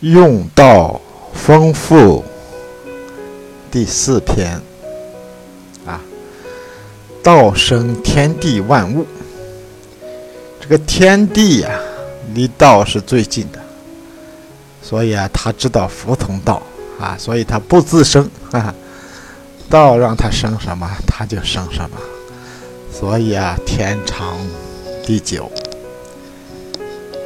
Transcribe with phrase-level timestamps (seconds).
[0.00, 0.98] 用道
[1.34, 2.24] 丰富
[3.70, 4.58] 第四篇
[5.84, 6.00] 啊，
[7.22, 9.06] 道生天地万物。
[10.58, 11.78] 这个天地呀，
[12.32, 13.58] 离道是最近的，
[14.82, 16.62] 所以啊，他知道服从道
[16.98, 18.74] 啊，所以他不自生哈哈。
[19.68, 21.98] 道让他生什么，他就生什么。
[22.90, 24.38] 所以啊，天长
[25.04, 25.52] 地久。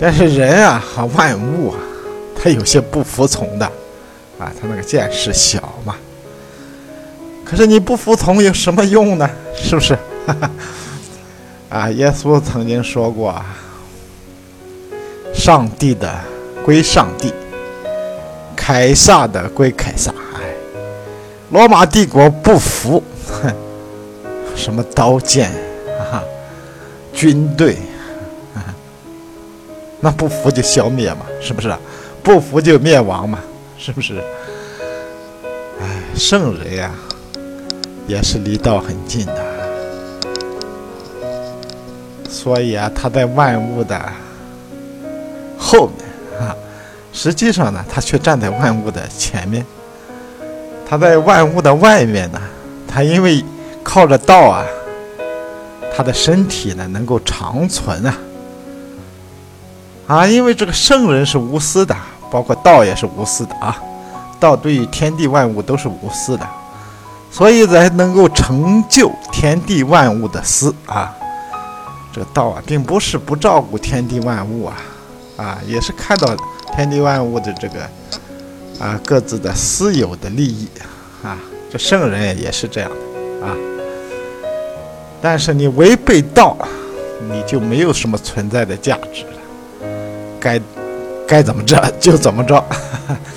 [0.00, 1.78] 但是人啊和万物啊。
[2.40, 3.66] 他有些不服从的，
[4.38, 5.96] 啊，他那个见识小嘛。
[7.44, 9.28] 可是你不服从有什么用呢？
[9.54, 9.96] 是不是？
[11.68, 13.34] 啊，耶稣曾经说过
[15.34, 16.12] ：“上帝的
[16.64, 17.32] 归上帝，
[18.54, 20.54] 凯撒的归凯撒。”哎，
[21.50, 23.02] 罗马帝国不服，
[23.42, 23.52] 哼，
[24.54, 25.50] 什么刀剑
[26.10, 26.22] 啊，
[27.12, 27.76] 军队，
[30.00, 31.74] 那不服就消灭嘛，是不是？
[32.26, 33.38] 不服就灭亡嘛，
[33.78, 34.20] 是不是？
[35.80, 36.90] 哎，圣人呀，
[38.08, 39.44] 也是离道很近的，
[42.28, 44.12] 所以啊，他在万物的
[45.56, 46.04] 后面
[46.40, 46.50] 啊，
[47.12, 49.64] 实际上呢，他却站在万物的前面。
[50.84, 52.42] 他在万物的外面呢，
[52.88, 53.44] 他因为
[53.84, 54.64] 靠着道啊，
[55.96, 58.18] 他的身体呢能够长存啊，
[60.08, 61.96] 啊，因为这个圣人是无私的。
[62.36, 63.82] 包括道也是无私的啊，
[64.38, 66.46] 道对于天地万物都是无私的，
[67.30, 71.16] 所以才能够成就天地万物的私啊。
[72.12, 74.76] 这个道啊，并不是不照顾天地万物啊，
[75.38, 76.36] 啊，也是看到
[76.74, 77.80] 天地万物的这个
[78.78, 80.68] 啊各自的私有的利益
[81.22, 81.38] 啊。
[81.72, 83.56] 这圣人也是这样的啊。
[85.22, 86.54] 但是你违背道，
[87.32, 89.88] 你就没有什么存在的价值了，
[90.38, 90.60] 该。
[91.26, 92.64] 该怎么着就怎么着，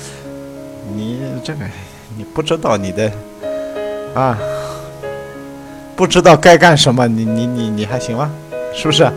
[0.94, 1.60] 你这个
[2.16, 3.10] 你不知道你的
[4.14, 4.38] 啊，
[5.96, 8.30] 不知道该干什么，你你你你还行吗？
[8.74, 9.10] 是不是？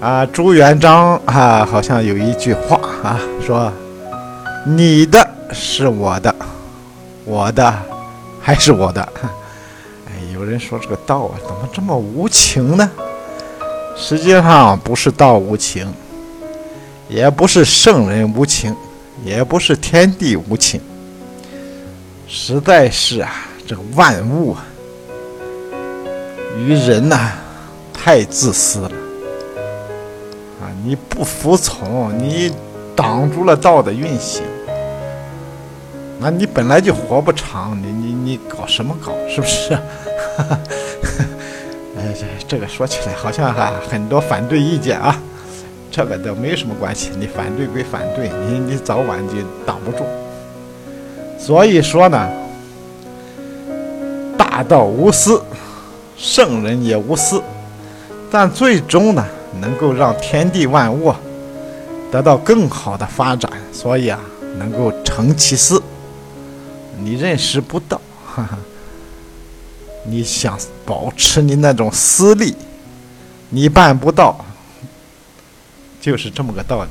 [0.00, 3.72] 啊，朱元璋啊，好像有一句话啊，说
[4.66, 6.34] 你的是我的，
[7.24, 7.72] 我的
[8.40, 9.00] 还是我的。
[10.06, 12.90] 哎，有人说这个道啊，怎么这么无情呢？
[13.96, 15.86] 实际上不是道无情。
[17.12, 18.74] 也不是圣人无情，
[19.22, 20.80] 也不是天地无情，
[22.26, 24.64] 实在是啊，这个万物啊，
[26.58, 27.32] 与人呐，
[27.92, 28.92] 太自私了
[30.62, 30.72] 啊！
[30.82, 32.50] 你不服从，你
[32.96, 34.42] 挡住了道的运行，
[36.18, 39.12] 那你本来就活不长，你你你搞什么搞？
[39.28, 39.74] 是不是？
[41.94, 45.21] 哎，这这个说起来好像哈很多反对意见啊。
[45.92, 49.34] 这个都没什么关系，你反对归反对，你你早晚就
[49.66, 50.04] 挡不住。
[51.38, 52.30] 所以说呢，
[54.38, 55.42] 大道无私，
[56.16, 57.42] 圣人也无私，
[58.30, 59.22] 但最终呢，
[59.60, 61.12] 能够让天地万物
[62.10, 63.52] 得到更好的发展。
[63.70, 64.18] 所以啊，
[64.58, 65.82] 能够成其私，
[66.98, 68.58] 你认识不到，哈哈。
[70.04, 72.56] 你想保持你那种私利，
[73.50, 74.44] 你办不到。
[76.02, 76.90] 就是这么个道理。